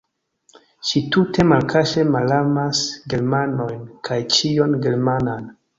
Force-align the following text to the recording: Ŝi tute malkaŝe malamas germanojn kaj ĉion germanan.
Ŝi 0.91 1.01
tute 1.15 1.45
malkaŝe 1.51 2.07
malamas 2.15 2.83
germanojn 3.15 3.87
kaj 4.09 4.23
ĉion 4.39 4.79
germanan. 4.89 5.51